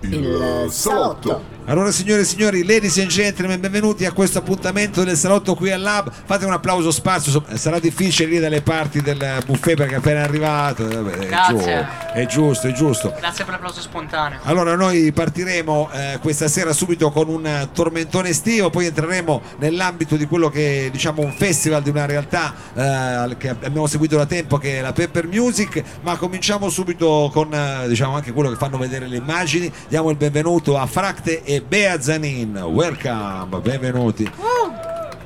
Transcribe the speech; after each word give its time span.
Il 0.00 0.66
salotto. 0.70 1.56
Allora 1.68 1.90
signore 1.90 2.22
e 2.22 2.24
signori, 2.24 2.64
ladies 2.64 2.96
and 2.96 3.08
gentlemen, 3.08 3.60
benvenuti 3.60 4.06
a 4.06 4.12
questo 4.12 4.38
appuntamento 4.38 5.04
del 5.04 5.18
salotto 5.18 5.54
qui 5.54 5.70
al 5.70 5.82
Lab. 5.82 6.10
Fate 6.24 6.46
un 6.46 6.52
applauso 6.52 6.90
sparso, 6.90 7.30
so- 7.30 7.44
sarà 7.56 7.78
difficile 7.78 8.30
lì 8.30 8.38
dalle 8.38 8.62
parti 8.62 9.02
del 9.02 9.42
buffet 9.44 9.76
perché 9.76 9.96
è 9.96 9.98
appena 9.98 10.22
arrivato. 10.22 10.88
Vabbè, 10.88 11.10
È, 11.10 11.26
Grazie. 11.26 11.88
è 12.14 12.24
giusto, 12.24 12.68
è 12.68 12.72
giusto. 12.72 13.12
Grazie 13.18 13.44
per 13.44 13.52
l'applauso 13.52 13.82
spontaneo. 13.82 14.38
Allora 14.44 14.74
noi 14.76 15.12
partiremo 15.12 15.90
eh, 15.92 16.18
questa 16.22 16.48
sera 16.48 16.72
subito 16.72 17.10
con 17.10 17.28
un 17.28 17.44
eh, 17.44 17.68
tormentone 17.74 18.30
estivo, 18.30 18.70
poi 18.70 18.86
entreremo 18.86 19.42
nell'ambito 19.58 20.16
di 20.16 20.24
quello 20.26 20.48
che 20.48 20.86
è 20.86 20.90
diciamo 20.90 21.20
un 21.20 21.32
festival 21.32 21.82
di 21.82 21.90
una 21.90 22.06
realtà 22.06 22.54
eh, 22.72 23.36
che 23.36 23.50
abbiamo 23.50 23.86
seguito 23.86 24.16
da 24.16 24.24
tempo 24.24 24.56
che 24.56 24.78
è 24.78 24.80
la 24.80 24.94
Pepper 24.94 25.26
Music, 25.26 25.82
ma 26.00 26.16
cominciamo 26.16 26.70
subito 26.70 27.28
con 27.30 27.52
eh, 27.52 27.86
diciamo 27.88 28.14
anche 28.14 28.32
quello 28.32 28.48
che 28.48 28.56
fanno 28.56 28.78
vedere 28.78 29.06
le 29.06 29.16
immagini. 29.16 29.70
Diamo 29.88 30.10
il 30.10 30.16
benvenuto 30.16 30.76
a 30.76 30.84
Fracte 30.86 31.42
e 31.44 31.62
Bea 31.62 32.00
Zanin. 32.00 32.56
Welcome, 32.58 33.60
benvenuti. 33.60 34.30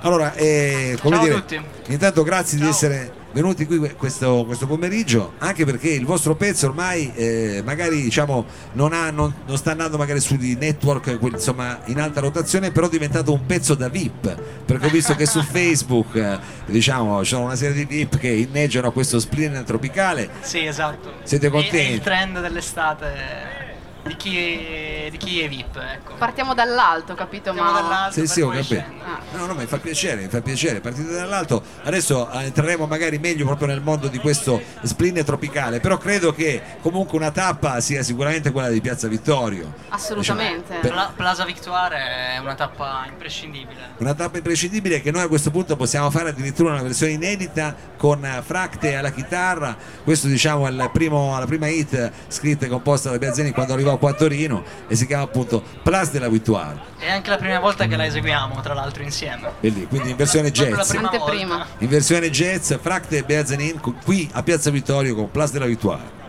Allora, 0.02 0.34
eh, 0.34 0.96
come 1.00 1.14
Ciao 1.16 1.24
a 1.24 1.26
dire, 1.28 1.40
tutti. 1.40 1.60
intanto 1.88 2.22
grazie 2.22 2.56
di 2.58 2.62
Ciao. 2.64 2.72
essere 2.72 3.12
venuti 3.32 3.66
qui 3.66 3.78
que- 3.78 3.94
questo, 3.94 4.44
questo 4.44 4.66
pomeriggio, 4.66 5.32
anche 5.38 5.64
perché 5.64 5.88
il 5.90 6.04
vostro 6.04 6.34
pezzo 6.36 6.66
ormai 6.66 7.12
eh, 7.14 7.62
magari 7.64 8.02
diciamo 8.02 8.44
non, 8.72 8.92
ha- 8.92 9.10
non- 9.10 9.32
non 9.46 9.56
sta 9.56 9.70
andando 9.72 9.96
magari 9.96 10.18
sui 10.20 10.56
network 10.58 11.18
quelli, 11.18 11.36
insomma 11.36 11.80
in 11.86 12.00
alta 12.00 12.20
rotazione, 12.20 12.70
però 12.72 12.86
è 12.86 12.90
diventato 12.90 13.32
un 13.32 13.46
pezzo 13.46 13.74
da 13.74 13.88
VIP, 13.88 14.36
perché 14.64 14.86
ho 14.86 14.90
visto 14.90 15.14
che 15.14 15.26
su 15.26 15.40
Facebook 15.42 16.14
eh, 16.16 16.38
diciamo 16.66 17.22
ci 17.24 17.30
sono 17.34 17.44
una 17.46 17.56
serie 17.56 17.74
di 17.74 17.84
VIP 17.84 18.18
che 18.18 18.28
inneggiano 18.28 18.88
a 18.88 18.92
questo 18.92 19.18
spleen 19.20 19.62
tropicale. 19.64 20.28
Sì, 20.40 20.64
esatto. 20.66 21.12
Siete 21.22 21.48
contenti? 21.48 21.76
È 21.78 21.80
il 21.94 22.00
trend 22.00 22.40
dell'estate 22.40 23.61
di 24.04 24.16
chi, 24.16 25.08
di 25.10 25.16
chi 25.16 25.40
è 25.40 25.48
VIP, 25.48 25.76
ecco. 25.76 26.14
Partiamo 26.18 26.54
dall'alto, 26.54 27.14
capito? 27.14 27.52
Partiamo 27.52 27.72
Ma 27.72 27.80
dall'alto 27.80 28.12
Sì, 28.14 28.20
per 28.20 28.28
sì, 28.28 28.40
ho 28.40 28.48
capito. 28.50 28.84
Ah. 29.04 29.20
No, 29.36 29.46
no, 29.46 29.54
mi 29.54 29.66
fa 29.66 29.78
piacere, 29.78 30.22
mi 30.22 30.28
fa 30.28 30.40
piacere. 30.40 30.80
Partite 30.80 31.12
dall'alto, 31.12 31.62
adesso 31.84 32.30
eh, 32.30 32.44
entreremo 32.44 32.86
magari 32.86 33.18
meglio 33.18 33.44
proprio 33.46 33.68
nel 33.68 33.80
mondo 33.80 34.08
di 34.08 34.18
questo 34.18 34.60
spleen 34.82 35.24
tropicale, 35.24 35.80
però 35.80 35.98
credo 35.98 36.32
che 36.32 36.60
comunque 36.80 37.16
una 37.18 37.30
tappa 37.30 37.80
sia 37.80 38.02
sicuramente 38.02 38.50
quella 38.50 38.68
di 38.68 38.80
Piazza 38.80 39.06
Vittorio. 39.08 39.72
assolutamente. 39.90 40.78
Per- 40.80 40.90
Pla- 40.90 41.12
Plaza 41.14 41.44
Victoire 41.44 42.34
è 42.34 42.38
una 42.38 42.54
tappa 42.54 43.04
imprescindibile. 43.08 43.80
Una 43.98 44.14
tappa 44.14 44.36
imprescindibile 44.38 45.00
che 45.00 45.10
noi 45.10 45.22
a 45.22 45.28
questo 45.28 45.50
punto 45.50 45.76
possiamo 45.76 46.10
fare 46.10 46.30
addirittura 46.30 46.72
una 46.72 46.82
versione 46.82 47.12
inedita 47.12 47.74
con 47.96 48.26
Fracte 48.44 48.94
alla 48.96 49.10
chitarra. 49.10 49.76
Questo 50.02 50.26
diciamo 50.26 50.66
è 50.66 50.70
il 50.70 50.90
primo- 50.92 51.38
la 51.38 51.46
prima 51.46 51.68
hit 51.68 52.10
scritta 52.28 52.66
e 52.66 52.68
composta 52.68 53.10
da 53.10 53.18
Biazzeni 53.18 53.52
quando 53.52 53.72
arrivò 53.72 53.91
qua 53.98 54.10
a 54.10 54.14
Torino 54.14 54.62
e 54.88 54.94
si 54.94 55.06
chiama 55.06 55.24
appunto 55.24 55.62
Place 55.82 56.10
de 56.12 56.18
la 56.18 56.28
Victoire. 56.28 56.80
È 56.98 57.10
anche 57.10 57.30
la 57.30 57.36
prima 57.36 57.58
volta 57.58 57.86
che 57.86 57.96
la 57.96 58.06
eseguiamo, 58.06 58.60
tra 58.60 58.74
l'altro, 58.74 59.02
insieme. 59.02 59.50
Quindi, 59.60 59.86
quindi 59.86 60.10
in 60.10 60.16
versione 60.16 60.50
Proprio 60.50 60.76
la 60.76 60.82
jazz. 60.82 61.22
prima. 61.24 61.66
In 61.78 61.88
versione 61.88 62.30
jazz, 62.30 62.72
Fracte 62.80 63.18
e 63.18 63.22
Beazanin 63.24 63.80
qui 64.04 64.28
a 64.32 64.42
Piazza 64.42 64.70
Vittorio 64.70 65.14
con 65.14 65.30
Place 65.30 65.52
de 65.52 65.58
la 65.58 65.66
Victoire. 65.66 66.20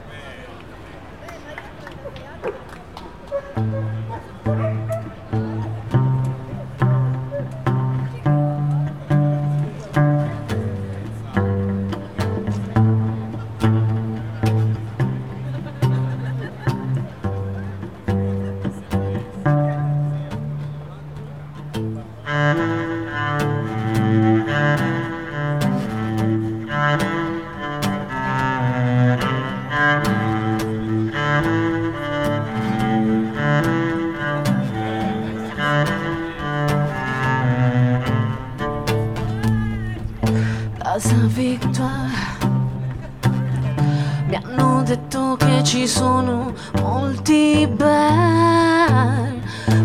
Ci 45.63 45.87
sono 45.87 46.53
molti 46.79 47.67
bar 47.67 49.33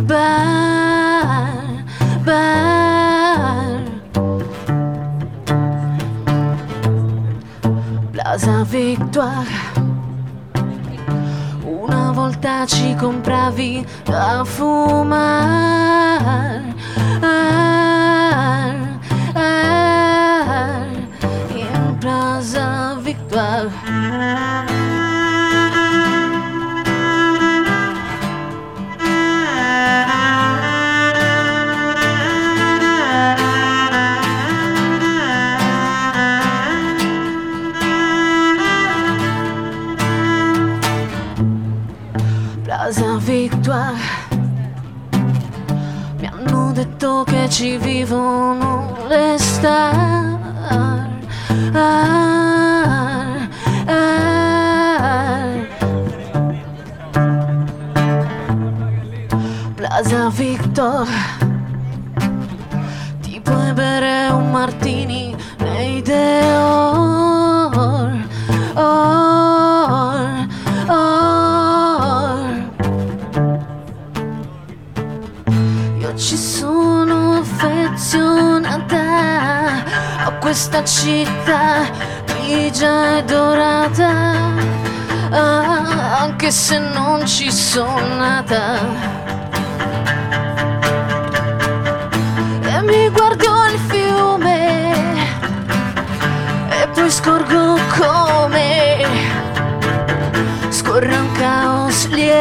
Bar 0.04 0.67
Plaza 8.38 8.62
Victoire. 8.62 9.48
Una 11.64 12.12
volta 12.12 12.64
ci 12.66 12.94
compravi 12.94 13.84
da 14.04 14.44
fumare 14.44 15.82
ar, 17.20 18.98
ar, 19.34 20.86
in 21.48 21.96
Plaza 21.98 22.96
Victoire. 23.00 23.87
Puoi 63.48 63.72
bere 63.72 64.28
un 64.30 64.50
martini 64.50 65.34
nei 65.58 66.02
Deor 66.02 67.46
Or, 68.74 70.46
or. 70.76 71.16
Io 75.98 76.14
ci 76.16 76.36
sono 76.36 77.38
affezionata 77.38 79.00
a 80.26 80.32
questa 80.38 80.84
città 80.84 81.86
grigia 82.26 83.18
e 83.18 83.24
dorata, 83.24 84.12
ah, 85.30 86.20
anche 86.20 86.50
se 86.50 86.78
non 86.78 87.26
ci 87.26 87.50
sono 87.50 88.14
nata. 88.16 89.16
E 92.62 92.82
mi 92.82 93.08
guardo 93.10 93.27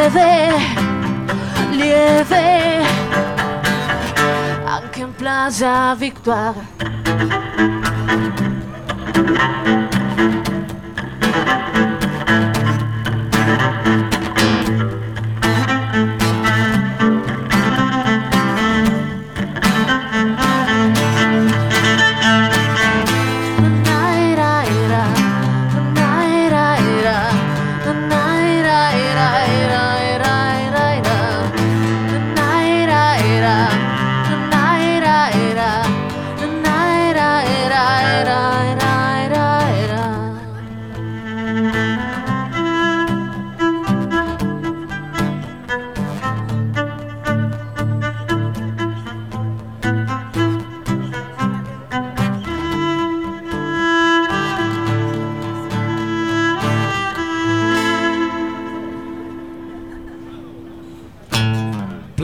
caos 0.08 0.14
lieve 0.14 0.56
lieve 1.72 2.82
anche 4.66 5.02
in 5.02 5.14
Plaza 5.16 5.96
Victoire. 5.96 6.56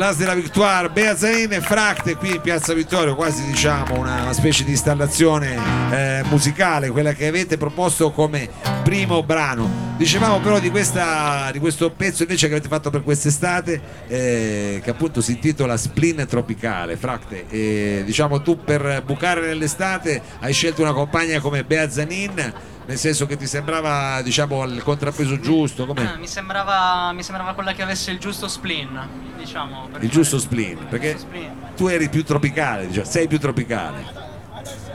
Place 0.04 0.18
de 0.18 0.26
la 0.26 0.34
Victoire, 0.34 0.90
Beazain 0.90 1.54
e 1.54 1.62
Fracte 1.62 2.16
qui 2.18 2.32
in 2.32 2.42
Piazza 2.42 2.74
Vittorio, 2.74 3.16
quasi 3.16 3.46
diciamo 3.46 3.98
una, 3.98 4.34
specie 4.34 4.66
di 4.66 4.72
installazione 4.72 5.56
eh, 5.92 6.24
musicale, 6.26 6.90
quella 6.90 7.14
che 7.14 7.28
avete 7.28 7.56
proposto 7.56 8.12
come 8.12 8.50
primo 8.84 9.24
brano. 9.24 9.94
Dicevamo 9.96 10.42
però 10.42 10.60
di, 10.60 10.70
questa, 10.70 11.50
di 11.54 11.60
questo 11.60 11.90
pezzo 11.92 12.24
invece 12.24 12.48
che 12.48 12.56
avete 12.56 12.68
fatto 12.68 12.90
per 12.90 13.02
quest'estate, 13.02 13.82
eh, 14.10 14.82
che 14.84 14.90
appunto 14.90 15.22
si 15.22 15.32
intitola 15.32 15.78
Spleen 15.78 16.28
Tropicale. 16.28 16.98
Fracte, 16.98 17.46
eh, 17.48 18.04
diciamo 18.06 18.42
tu 18.42 18.62
per 18.62 19.04
bucare 19.06 19.46
nell'estate 19.46 20.22
hai 20.42 20.52
scelto 20.52 20.82
una 20.82 20.92
compagna 20.92 21.40
come 21.40 21.64
Bea 21.64 21.90
Zanin, 21.90 22.54
nel 22.86 22.98
senso 22.98 23.26
che 23.26 23.38
ti 23.38 23.48
sembrava 23.48 24.22
diciamo 24.22 24.64
il 24.66 24.84
contrappeso 24.84 25.40
giusto, 25.40 25.86
come 25.86 26.14
Eh, 26.14 26.18
mi, 26.18 26.28
sembrava, 26.28 27.12
mi 27.14 27.24
sembrava 27.24 27.54
quella 27.54 27.74
che 27.74 27.82
avesse 27.82 28.12
il 28.12 28.20
giusto 28.20 28.48
spleen, 28.48 29.00
diciamo. 29.38 29.88
per 29.92 30.04
il 30.04 30.10
giusto 30.10 30.38
spleen, 30.40 30.88
perché 30.90 31.12
giusto 31.14 31.28
spleen. 31.28 31.56
tu 31.76 31.88
eri 31.88 32.10
più 32.10 32.24
tropicale, 32.24 32.88
diciamo, 32.88 33.06
sei 33.06 33.28
più 33.28 33.40
tropicale. 33.40 34.32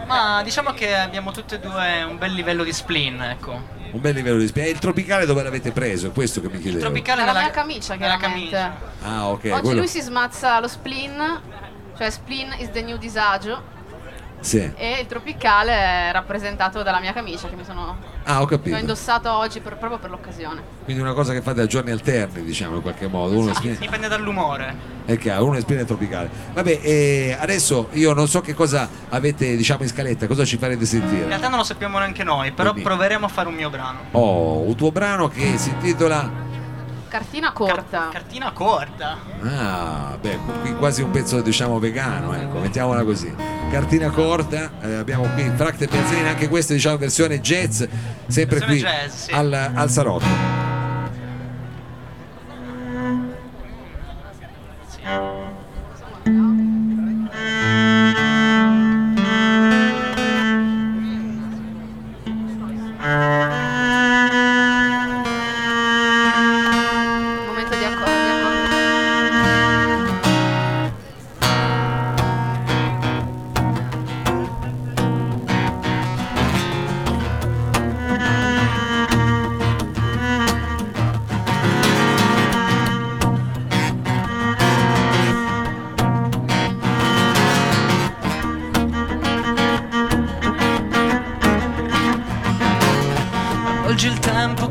Ma 0.07 0.43
diciamo 0.43 0.71
che 0.73 0.95
abbiamo 0.97 1.33
tutte 1.33 1.57
e 1.57 1.61
due 1.61 2.03
un 2.03 2.17
bel 2.19 2.33
livello 2.33 2.65
di 2.65 2.73
spleen, 2.73 3.21
ecco. 3.23 3.77
Un 3.91 4.01
bel 4.01 4.15
livello 4.15 4.39
di 4.39 4.47
spleen. 4.47 4.69
E 4.69 4.71
il 4.71 4.79
tropicale 4.79 5.27
dove 5.27 5.43
l'avete 5.43 5.71
preso? 5.73 6.09
È 6.09 6.13
questo 6.13 6.41
che 6.41 6.49
mi 6.49 6.59
chiedevo. 6.59 6.81
Tropicale 6.81 7.21
Nella 7.21 7.33
nella 7.33 7.45
mia 7.45 7.55
camicia, 7.55 7.97
chiaramente. 7.97 8.51
camicia. 8.51 8.81
Ah, 9.03 9.29
ok. 9.29 9.45
Oggi 9.51 9.61
quello- 9.61 9.79
lui 9.81 9.89
si 9.89 10.01
smazza 10.01 10.61
lo 10.61 10.69
spleen, 10.69 11.41
cioè 11.97 12.11
spleen 12.11 12.55
is 12.59 12.71
the 12.71 12.83
new 12.83 12.97
disagio, 12.97 13.63
Sì. 14.41 14.59
e 14.77 14.99
il 15.01 15.07
tropicale 15.07 15.73
è 15.73 16.11
rappresentato 16.13 16.83
dalla 16.83 17.01
mia 17.01 17.13
camicia 17.13 17.49
che 17.49 17.57
mi 17.57 17.65
sono 17.65 17.97
Ah, 18.25 18.41
ho 18.41 18.45
che 18.47 18.55
ho 18.55 18.59
capito. 18.59 18.77
indossato 18.77 19.33
oggi 19.33 19.61
per- 19.61 19.77
proprio 19.77 19.99
per 19.99 20.11
l'occasione. 20.11 20.61
Quindi 20.85 21.03
una 21.03 21.13
cosa 21.15 21.33
che 21.33 21.41
fate 21.43 21.61
a 21.63 21.67
giorni 21.67 21.91
alterni, 21.91 22.43
diciamo, 22.43 22.77
in 22.77 22.83
qualche 22.83 23.07
modo. 23.09 23.37
Uno 23.39 23.53
spleen- 23.55 23.79
Dipende 23.79 24.07
dall'umore. 24.09 24.75
è 25.07 25.17
chiaro, 25.19 25.47
uno 25.47 25.57
è 25.57 25.61
spleen 25.61 25.87
tropicale. 25.87 26.29
Vabbè, 26.53 26.81
e 26.83 27.37
adesso 27.39 27.89
io 27.93 28.13
non 28.13 28.29
so 28.29 28.41
che 28.41 28.55
cosa 28.55 28.89
avete, 29.09 29.57
diciamo, 29.57 29.83
in 29.83 29.89
scaletta, 29.89 30.27
cosa 30.27 30.45
ci 30.45 30.57
farete 30.59 30.81
In 30.83 30.87
sentire. 30.87 31.27
realtà 31.27 31.49
non 31.49 31.59
lo 31.59 31.65
sappiamo 31.65 31.99
neanche 31.99 32.23
noi, 32.23 32.53
però 32.53 32.71
Quindi- 32.73 32.89
proveremo 32.89 33.25
a 33.27 33.29
fare 33.29 33.49
un 33.49 33.55
mio 33.55 33.71
brano. 33.71 34.01
Oh, 34.13 34.59
un 34.61 34.75
tuo 34.77 34.93
brano 34.93 35.29
che 35.29 35.57
si 35.57 35.71
intitola 35.71 36.31
Cartina 37.09 37.53
Car- 37.53 37.55
corta. 37.55 38.09
cartina 38.13 38.53
corta. 38.53 39.19
Ah, 39.43 40.17
beh, 40.21 40.39
qui 40.61 40.75
quasi 40.77 41.03
un 41.03 41.11
pezzo 41.11 41.41
diciamo 41.41 41.79
vegano, 41.79 42.35
ecco, 42.35 42.59
mettiamola 42.59 43.03
così. 43.05 43.35
Cartina 43.71 44.11
corta, 44.11 44.71
eh, 44.81 44.95
abbiamo 44.95 45.25
qui 45.35 45.51
Fracte 45.55 45.89
Piazzini, 45.89 46.29
anche 46.29 46.49
questa 46.49 46.75
diciamo 46.75 46.97
versione 46.99 47.41
jazz, 47.41 47.83
sempre 48.27 48.59
Versione 48.59 48.67
qui 48.67 48.81
jazz, 48.81 49.13
sì. 49.15 49.31
al, 49.33 49.71
al 49.75 49.91
salotto. 49.91 50.68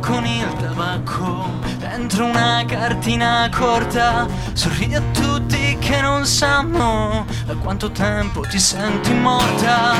Con 0.08 0.26
il 0.26 0.48
tabacco 0.54 1.50
dentro 1.80 2.26
una 2.26 2.64
cartina 2.66 3.50
corta. 3.54 4.26
Sorridi 4.54 4.96
a 4.96 5.02
tutti 5.12 5.78
che 5.80 6.00
non 6.00 6.26
sanno 6.26 7.26
da 7.46 7.56
quanto 7.56 7.92
tempo 7.92 8.40
ti 8.42 8.58
senti 8.58 9.14
morta. 9.14 9.96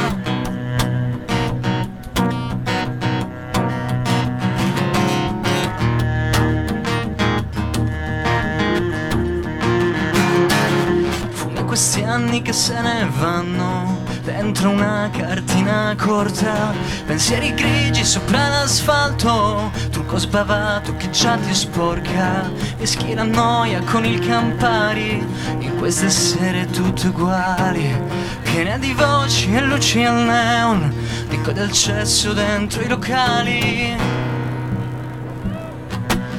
Fumi 11.32 11.66
questi 11.66 12.04
anni 12.04 12.42
che 12.42 12.54
se 12.54 12.80
ne 12.80 13.10
vanno 13.20 14.06
dentro 14.24 14.70
una 14.70 15.10
cartina 15.12 15.94
corta. 15.98 16.74
Pensieri 17.06 17.54
grigi 17.54 18.06
sopra 18.06 18.48
l'asfalto 18.50 19.72
Trucco 20.08 20.22
sbavato 20.22 20.96
che 20.96 21.10
già 21.10 21.36
ti 21.36 21.54
sporca 21.54 22.50
Rischi 22.78 23.14
la 23.14 23.24
noia 23.24 23.82
con 23.82 24.06
il 24.06 24.26
Campari. 24.26 25.22
In 25.60 25.76
queste 25.78 26.10
sere 26.10 26.66
tutte 26.68 27.08
uguali 27.08 27.94
Piene 28.42 28.80
di 28.80 28.94
voci 28.94 29.54
e 29.54 29.60
luci 29.60 30.06
al 30.06 30.16
neon 30.16 30.94
Dico 31.28 31.52
del 31.52 31.74
cesso 31.74 32.32
dentro 32.32 32.84
i 32.84 32.88
locali. 32.88 33.98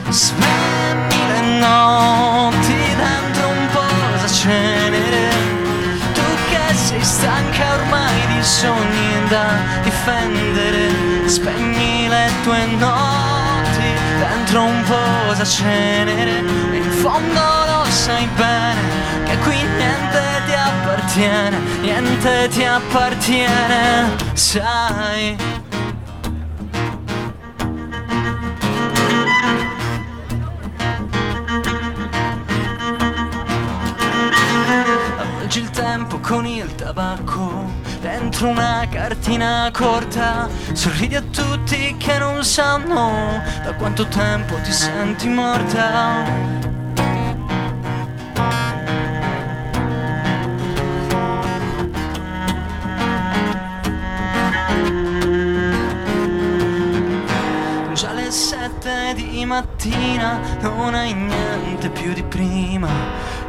Spegni 0.08 1.26
le 1.28 1.58
notti 1.58 2.74
dentro 2.96 3.48
un 3.48 3.68
po' 3.70 4.18
da 4.18 4.28
cenere. 4.28 5.28
Tu 6.14 6.22
che 6.48 6.74
sei 6.74 7.04
stanca 7.04 7.74
ormai 7.74 8.26
di 8.34 8.42
sogni 8.42 9.28
da 9.28 9.46
difendere 9.82 11.28
Spegni 11.28 12.08
le 12.08 12.30
tue 12.42 12.64
notti 12.78 13.27
da 15.36 15.44
cenere 15.44 16.42
E 16.72 16.76
in 16.76 16.90
fondo 16.90 17.40
lo 17.40 17.84
sai 17.84 18.26
bene 18.34 18.80
che 19.24 19.36
qui 19.38 19.54
niente 19.54 20.42
ti 20.46 20.52
appartiene 20.52 21.58
Niente 21.80 22.48
ti 22.48 22.64
appartiene, 22.64 24.16
sai. 24.34 25.36
Avvolgi 35.18 35.60
il 35.60 35.70
tempo 35.70 36.18
con 36.18 36.44
il 36.46 36.74
tabacco 36.74 37.87
dentro 38.00 38.48
una 38.48 38.86
cartina 38.90 39.70
corta. 39.72 40.48
Sorridi 40.72 41.16
a 41.16 41.22
tutti 41.22 41.96
che 41.96 42.18
non 42.18 42.44
sanno 42.44 43.42
da 43.62 43.74
quanto 43.74 44.06
tempo 44.06 44.54
ti 44.62 44.72
senti 44.72 45.28
morta. 45.28 46.57
Mattina 59.48 60.38
non 60.60 60.94
hai 60.94 61.14
niente 61.14 61.88
più 61.88 62.12
di 62.12 62.22
prima. 62.22 62.88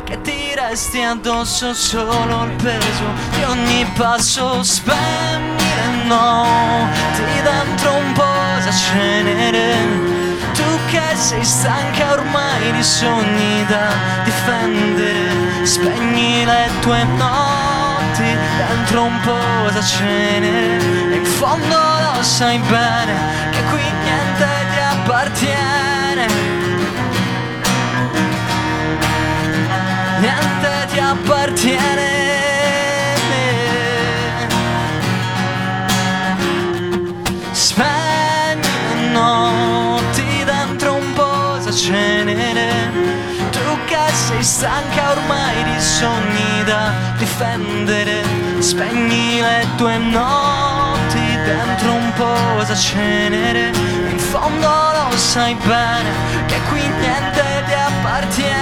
Che 0.06 0.22
ti 0.22 0.56
resti 0.56 1.02
addosso 1.02 1.74
solo 1.74 2.46
il 2.46 2.56
peso 2.64 3.04
di 3.36 3.44
ogni 3.44 3.86
passo? 3.96 4.64
Spegni 4.64 5.70
le 5.76 6.06
notti 6.06 7.42
dentro 7.44 7.94
un 7.94 8.14
po' 8.14 8.28
cenere. 8.72 10.18
Tu 10.54 10.64
che 10.88 11.16
sei 11.16 11.44
stanca 11.44 12.14
ormai 12.14 12.72
di 12.72 12.84
sogni 12.84 13.66
da 13.68 13.92
difendere 14.24 15.66
Spegni 15.66 16.46
le 16.46 16.70
tue 16.82 17.04
notti 17.04 18.38
dentro 18.58 19.04
un 19.04 19.20
po' 19.22 19.70
da 19.72 19.82
cenere. 19.82 21.12
E 21.12 21.16
in 21.16 21.26
fondo 21.26 21.76
lo 21.76 22.24
sai 22.24 22.58
bene 22.58 23.14
che 23.52 23.62
qui 23.70 23.82
niente 23.82 24.48
ti 24.74 24.80
appartiene 24.80 25.79
stanca 44.50 45.12
ormai 45.12 45.64
di 45.64 45.80
sogni 45.80 46.64
da 46.66 46.92
difendere. 47.18 48.24
Spegni 48.58 49.40
le 49.40 49.68
tue 49.78 49.98
notti 49.98 51.26
dentro 51.46 51.94
un 51.94 52.12
po' 52.14 52.64
da 52.66 52.76
cenere. 52.76 53.72
In 54.10 54.18
fondo 54.18 54.68
lo 54.68 55.18
sai 55.18 55.54
bene 55.54 56.10
che 56.48 56.60
qui 56.68 56.82
niente 56.82 57.64
ti 57.68 57.74
appartiene 57.74 58.59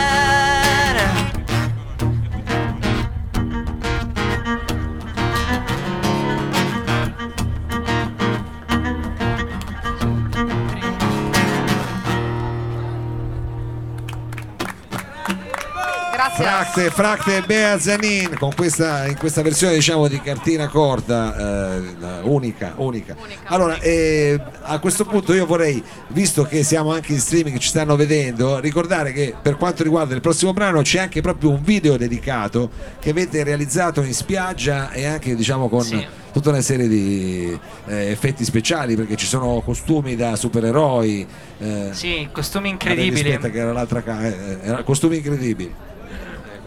Fracte, 16.58 16.90
Fracte 16.90 17.38
e 17.38 17.42
Bea 17.42 17.78
Zanin 17.80 18.36
con 18.40 18.52
questa, 18.56 19.06
in 19.06 19.16
questa 19.16 19.44
versione 19.44 19.76
diciamo 19.76 20.08
di 20.08 20.20
cartina 20.20 20.68
corta, 20.68 21.76
eh, 21.76 22.22
unica, 22.24 22.74
unica. 22.78 23.16
Unica. 23.16 23.42
Allora, 23.44 23.78
eh, 23.80 24.42
a 24.64 24.80
questo 24.80 25.06
punto 25.06 25.36
io 25.36 25.46
vorrei, 25.46 25.84
visto 26.08 26.46
che 26.46 26.64
siamo 26.64 26.92
anche 26.92 27.14
in 27.14 27.20
streaming, 27.20 27.60
ci 27.60 27.68
stanno 27.68 27.96
vedendo, 27.96 28.58
ricordare 28.58 29.12
che 29.14 29.36
per 29.40 29.56
quanto 29.56 29.84
riguarda 29.84 30.16
il 30.16 30.22
prossimo 30.22 30.52
brano 30.52 30.82
c'è 30.82 30.98
anche 30.98 31.22
proprio 31.22 31.52
un 31.52 31.62
video 31.62 31.96
dedicato 31.96 32.72
che 33.00 33.12
avete 33.12 33.44
realizzato 33.44 34.02
in 34.02 34.16
spiaggia 34.16 34.90
e 34.90 35.06
anche 35.06 35.36
diciamo 35.36 35.70
con 35.70 35.84
Sì. 35.84 36.04
tutta 36.34 36.50
una 36.50 36.62
serie 36.62 36.88
di 36.88 37.56
eh, 37.86 38.10
effetti 38.10 38.44
speciali 38.44 38.96
perché 38.96 39.16
ci 39.16 39.28
sono 39.28 39.62
costumi 39.64 40.16
da 40.16 40.36
supereroi. 40.36 41.28
eh, 41.60 41.90
Sì, 41.92 42.28
costumi 42.32 42.70
incredibili. 42.70 43.30
Aspetta 43.30 43.52
che 43.52 43.60
era 43.60 43.72
l'altra 43.74 44.02
ca- 44.02 44.26
eh, 44.26 44.58
era 44.64 44.82
costumi 44.82 45.18
incredibili. 45.18 45.72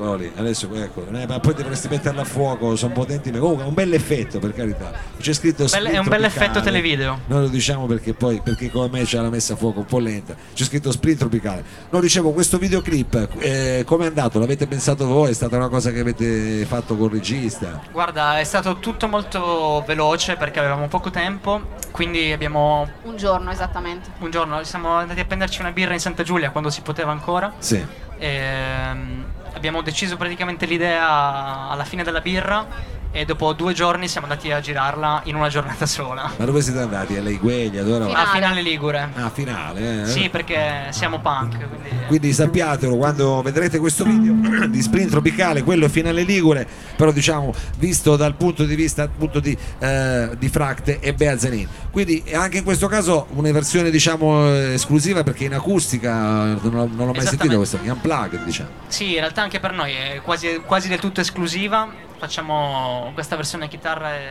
Eccolo 0.01 0.17
lì, 0.17 0.33
adesso 0.35 0.67
ecco, 0.73 1.05
eh, 1.13 1.27
ma 1.27 1.41
poi 1.41 1.53
dovresti 1.53 1.87
metterla 1.89 2.23
a 2.23 2.25
fuoco, 2.25 2.75
sono 2.75 2.95
potenti, 2.95 3.31
ma 3.31 3.39
comunque 3.39 3.65
è 3.65 3.69
un 3.69 3.75
bel 3.75 3.93
effetto 3.93 4.39
per 4.39 4.55
carità. 4.55 4.93
C'è 5.21 5.35
scritto 5.35 5.67
Bel- 5.67 5.89
è 5.89 5.99
un 5.99 6.09
bel 6.09 6.25
effetto 6.25 6.63
televideo. 6.63 7.21
Noi 7.27 7.43
lo 7.43 7.49
diciamo 7.49 7.85
perché 7.85 8.15
poi 8.15 8.41
perché 8.43 8.71
come 8.71 8.89
me 8.89 9.05
c'è 9.05 9.21
la 9.21 9.29
messa 9.29 9.53
a 9.53 9.57
fuoco 9.57 9.81
un 9.81 9.85
po' 9.85 9.99
lenta. 9.99 10.35
C'è 10.55 10.65
scritto 10.65 10.91
sprint 10.91 11.19
tropicale. 11.19 11.63
No, 11.91 12.01
dicevo 12.01 12.33
questo 12.33 12.57
videoclip 12.57 13.29
eh, 13.41 13.83
come 13.85 14.05
è 14.05 14.07
andato? 14.07 14.39
L'avete 14.39 14.67
pensato 14.67 15.05
voi? 15.07 15.33
È 15.33 15.35
stata 15.35 15.57
una 15.59 15.69
cosa 15.69 15.91
che 15.91 16.01
avete 16.01 16.65
fatto 16.65 16.97
col 16.97 17.11
regista? 17.11 17.83
Guarda, 17.93 18.39
è 18.39 18.45
stato 18.45 18.79
tutto 18.79 19.07
molto 19.07 19.85
veloce 19.87 20.37
perché 20.37 20.61
avevamo 20.61 20.89
poco 20.89 21.11
tempo, 21.11 21.61
quindi 21.91 22.33
abbiamo 22.33 22.89
Un 23.03 23.19
giorno 23.19 23.51
esattamente. 23.51 24.09
un 24.21 24.31
giorno 24.31 24.65
siamo 24.65 24.95
andati 24.95 25.21
a 25.21 25.27
prenderci 25.27 25.61
una 25.61 25.73
birra 25.73 25.93
in 25.93 26.01
Santa 26.01 26.23
Giulia 26.23 26.53
quando 26.53 26.71
si 26.71 26.81
poteva 26.81 27.11
ancora. 27.11 27.53
Sì. 27.59 27.85
Ehm, 28.19 29.25
abbiamo 29.53 29.83
deciso 29.83 30.17
praticamente 30.17 30.67
l'idea 30.67 31.69
alla 31.69 31.85
fine 31.85 32.03
della 32.03 32.21
birra 32.21 32.67
e 33.13 33.25
dopo 33.25 33.53
due 33.55 33.73
giorni 33.73 34.07
siamo 34.07 34.27
andati 34.29 34.53
a 34.53 34.61
girarla 34.61 35.23
in 35.25 35.35
una 35.35 35.49
giornata 35.49 35.85
sola. 35.87 36.31
Ma 36.37 36.45
dove 36.45 36.63
siete 36.63 36.79
andati? 36.79 37.17
A 37.17 37.21
Leigueglia? 37.23 37.83
Dove 37.83 37.97
eravate? 37.97 38.17
A 38.17 38.25
Finale. 38.27 38.37
finale 38.37 38.63
Ligure. 38.63 39.09
Ah, 39.15 39.31
finale, 39.31 40.03
eh? 40.03 40.07
Sì, 40.07 40.29
perché 40.29 40.87
siamo 40.91 41.19
punk, 41.21 41.57
quindi 41.69 41.89
Quindi 42.07 42.33
sappiatelo 42.33 42.97
quando 42.97 43.43
vedrete 43.43 43.79
questo 43.79 44.05
video 44.05 44.67
di 44.69 44.81
sprint 44.81 45.11
tropicale, 45.11 45.63
quello 45.65 45.87
è 45.87 45.89
finale 45.89 46.23
Ligure, 46.23 46.67
però 46.97 47.11
diciamo 47.11 47.53
visto 47.79 48.17
dal 48.17 48.35
punto 48.35 48.65
di 48.65 48.75
vista 48.77 49.03
appunto 49.03 49.41
di, 49.41 49.57
eh, 49.81 50.31
di 50.39 50.49
Fracte 50.49 51.01
e 51.01 51.13
Bea 51.13 51.37
Zanin. 51.37 51.69
Quindi 51.91 52.23
anche 52.33 52.59
in 52.59 52.65
questo 52.65 52.87
caso 52.87 53.27
una 53.31 53.51
versione 53.51 53.91
diciamo 53.91 54.47
eh, 54.55 54.75
esclusiva 54.75 55.23
perché 55.25 55.45
in 55.45 55.55
acustica 55.55 56.13
non, 56.13 56.61
l'ho- 56.63 56.91
non 56.93 57.07
l'ho 57.07 57.13
mai 57.13 57.27
sentita 57.27 57.57
questa, 57.57 57.79
in 57.83 57.91
unplugged 57.91 58.45
diciamo. 58.45 58.69
Sì, 58.87 59.15
in 59.15 59.19
realtà 59.21 59.43
anche 59.43 59.59
per 59.59 59.73
noi 59.73 59.93
è 59.93 60.21
quasi, 60.23 60.61
quasi 60.65 60.89
del 60.89 61.01
tutto 61.01 61.21
esclusiva. 61.21 62.09
Facciamo 62.21 63.13
questa 63.15 63.35
versione 63.35 63.67
chitarra 63.67 64.15
e, 64.15 64.29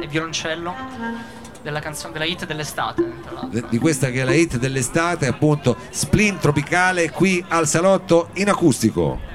e 0.00 0.06
violoncello 0.06 0.72
della 1.60 1.80
canzone 1.80 2.12
della 2.12 2.24
hit 2.24 2.46
dell'estate, 2.46 3.04
Di 3.68 3.78
questa 3.78 4.10
che 4.10 4.20
è 4.20 4.24
la 4.24 4.32
hit 4.32 4.58
dell'estate, 4.58 5.26
appunto 5.26 5.76
Splin 5.90 6.38
Tropicale 6.38 7.10
qui 7.10 7.44
al 7.48 7.66
salotto 7.66 8.28
in 8.34 8.48
acustico. 8.48 9.29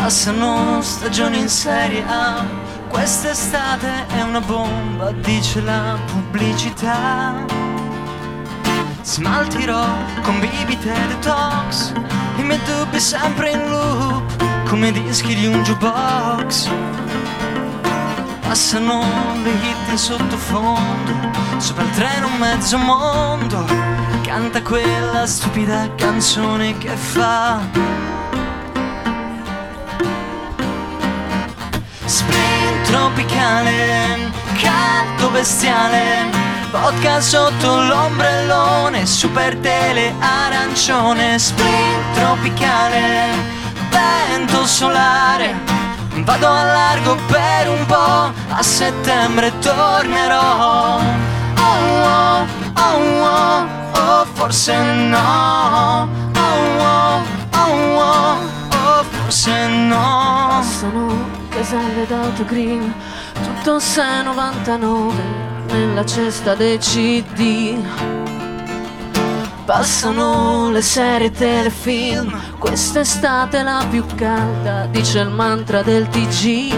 Passano 0.00 0.80
stagioni 0.80 1.40
in 1.40 1.48
serie 1.50 2.02
A, 2.08 2.42
quest'estate 2.88 4.06
è 4.06 4.22
una 4.22 4.40
bomba, 4.40 5.12
dice 5.12 5.60
la 5.60 5.98
pubblicità. 6.06 7.44
Smaltirò 9.02 9.84
con 10.22 10.40
bibite 10.40 10.90
detox, 11.06 11.92
i 12.38 12.42
miei 12.42 12.58
dubbi 12.64 12.98
sempre 12.98 13.50
in 13.50 13.68
loop, 13.68 14.66
come 14.66 14.90
dischi 14.90 15.34
di 15.34 15.46
un 15.46 15.62
jukebox. 15.62 16.70
Passano 18.40 19.04
le 19.44 19.50
hit 19.50 19.90
in 19.90 19.98
sottofondo 19.98 21.12
Sopra 21.58 21.84
il 21.84 21.90
treno 21.90 22.28
mezzo 22.40 22.78
mondo 22.78 23.64
Canta 24.22 24.60
quella 24.60 25.24
stupida 25.24 25.88
canzone 25.94 26.76
che 26.78 26.96
fa 26.96 28.19
tropicale 33.20 34.30
Caldo 34.60 35.30
bestiale 35.30 36.30
Vodka 36.70 37.20
sotto 37.20 37.80
l'ombrellone 37.82 39.04
Super 39.04 39.56
tele 39.56 40.14
arancione 40.18 41.38
Sprint 41.38 42.14
tropicale 42.14 43.58
Vento 43.90 44.64
solare 44.66 45.78
Vado 46.22 46.46
a 46.48 46.64
largo 46.64 47.16
per 47.28 47.68
un 47.68 47.86
po', 47.86 48.32
a 48.48 48.62
settembre 48.62 49.50
tornerò. 49.60 50.98
Oh 50.98 51.00
oh, 51.56 52.46
oh 52.74 53.24
oh, 53.24 53.66
oh 53.94 54.24
forse 54.34 54.76
no. 54.76 56.08
Oh 56.34 56.82
oh, 56.82 57.22
oh 57.54 58.00
oh, 58.00 58.59
forse 59.30 59.68
no. 59.68 60.60
Sono 60.62 61.28
caselle 61.50 62.04
d'autogreen, 62.04 62.92
tutto 63.32 63.76
6,99 63.76 65.12
nella 65.68 66.04
cesta 66.04 66.56
dei 66.56 66.78
CD. 66.78 67.78
Passano 69.64 70.70
le 70.72 70.82
serie 70.82 71.30
telefilm, 71.30 72.36
quest'estate 72.58 73.62
la 73.62 73.86
più 73.88 74.04
calda, 74.16 74.86
dice 74.86 75.20
il 75.20 75.30
mantra 75.30 75.82
del 75.82 76.08
TG. 76.08 76.74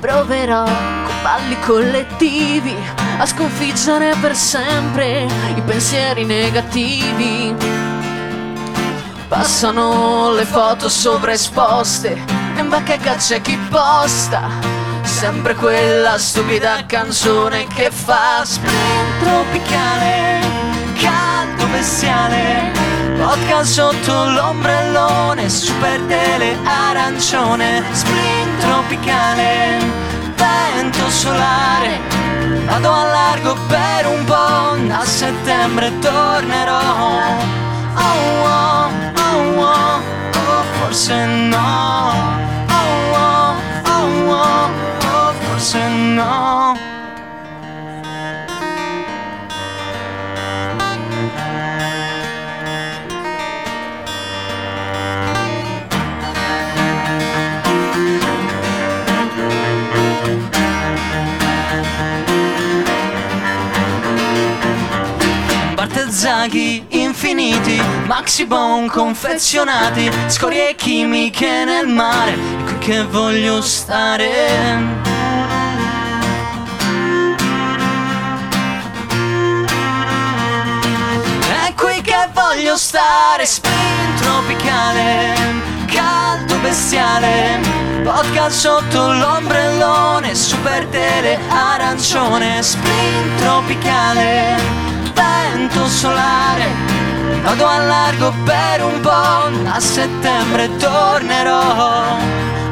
Proverò 0.00 0.64
con 0.64 1.14
balli 1.22 1.58
collettivi 1.60 2.74
a 3.18 3.24
sconfiggere 3.24 4.14
per 4.20 4.36
sempre 4.36 5.26
i 5.56 5.62
pensieri 5.62 6.26
negativi. 6.26 7.85
Passano 9.28 10.30
le 10.30 10.44
foto 10.44 10.88
sovraesposte 10.88 12.12
e 12.56 12.60
in 12.60 12.68
bacheca 12.68 13.16
c'è 13.16 13.40
chi 13.40 13.58
posta? 13.68 14.48
Sempre 15.02 15.54
quella 15.56 16.16
stupida 16.16 16.84
canzone 16.86 17.66
che 17.66 17.90
fa 17.90 18.44
Sprint 18.44 19.22
tropicale, 19.22 20.40
caldo 20.94 21.66
bestiale, 21.66 22.70
vodka 23.16 23.64
sotto 23.64 24.12
l'ombrellone, 24.26 25.48
super 25.48 26.00
tele 26.02 26.56
arancione, 26.62 27.82
sprint 27.90 28.60
tropicale, 28.60 29.78
vento 30.36 31.10
solare, 31.10 31.98
vado 32.64 32.92
a 32.92 33.04
largo 33.04 33.56
per 33.66 34.06
un 34.06 34.24
po', 34.24 34.94
a 34.94 35.04
settembre 35.04 35.98
tornerò. 35.98 37.64
Oh 37.98 38.44
oh, 38.44 39.15
oh 39.38 40.02
oh, 41.54 42.45
maxi 68.26 68.44
bon 68.44 68.88
confezionati, 68.88 70.10
scorie 70.26 70.74
chimiche 70.74 71.64
nel 71.64 71.86
mare, 71.86 72.32
è 72.32 72.64
qui 72.64 72.78
che 72.78 73.04
voglio 73.04 73.62
stare. 73.62 74.26
È 81.66 81.72
qui 81.76 82.00
che 82.00 82.28
voglio 82.32 82.76
stare 82.76 83.46
Sprint 83.46 84.20
tropicale, 84.20 85.34
caldo 85.86 86.56
bestiale 86.56 87.60
Podcast 88.02 88.58
sotto 88.58 89.12
l'ombrellone, 89.12 90.34
super 90.34 90.84
tele 90.86 91.38
arancione 91.48 92.60
Sprint 92.60 93.40
tropicale, 93.40 94.56
vento 95.14 95.86
solare 95.86 96.95
Vado 97.46 97.64
a 97.64 97.78
largo 97.78 98.34
per 98.44 98.82
un 98.82 99.00
po', 99.00 99.70
a 99.70 99.78
settembre 99.78 100.68
tornerò 100.78 102.18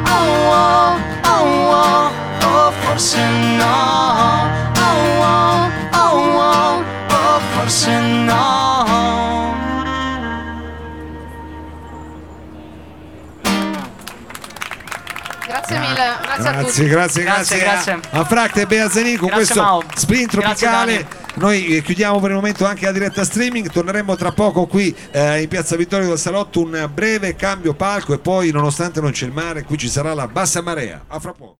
Oh 0.07 0.51
oh, 0.51 0.97
oh 1.23 1.71
oh, 1.71 2.11
oh 2.43 2.71
forse 2.81 3.17
no 3.57 4.43
Oh 4.77 5.21
oh, 5.21 5.69
oh 5.93 6.39
oh, 6.39 6.83
oh 7.09 7.39
forse 7.53 7.99
no 7.99 9.53
Grazie 15.47 15.79
mille, 15.79 15.95
grazie, 16.21 16.47
a 16.49 16.51
Grazie, 16.51 16.65
tutti. 16.65 16.87
grazie, 16.87 17.23
Grazie, 17.23 17.57
grazie, 17.59 17.93
grazie. 17.93 18.19
a 18.19 18.25
Fracte 18.25 18.61
e 18.61 18.65
Bea 18.65 18.89
Zanin 18.89 19.17
con 19.17 19.27
Grazie, 19.27 19.45
questo 19.45 19.61
Mao. 19.61 19.83
sprint 19.95 20.35
Grazie, 20.35 20.67
tropicale. 20.67 21.07
Noi 21.37 21.75
eh, 21.75 21.81
chiudiamo 21.81 22.19
per 22.21 22.29
il 22.29 22.35
momento 22.35 22.65
anche 22.65 22.85
la 22.85 22.93
diretta 22.93 23.25
streaming, 23.25 23.69
torneremo 23.69 24.15
tra 24.15 24.31
poco 24.31 24.67
qui 24.67 24.95
eh, 25.11 25.41
in 25.41 25.47
Piazza 25.49 25.75
Vittorio 25.75 26.07
del 26.07 26.17
Salotto, 26.17 26.61
un 26.61 26.89
breve 26.93 27.35
cambio 27.35 27.73
palco 27.73 28.13
e 28.13 28.19
poi 28.19 28.51
nonostante 28.51 29.01
non 29.01 29.11
c'è 29.11 29.25
il 29.25 29.33
mare 29.33 29.63
qui 29.63 29.77
ci 29.77 29.89
sarà 29.89 30.13
la 30.13 30.27
bassa 30.27 30.61
marea. 30.61 31.03
A 31.07 31.19
fra 31.19 31.33
poco. 31.33 31.53